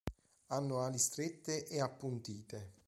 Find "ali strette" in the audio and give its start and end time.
0.79-1.67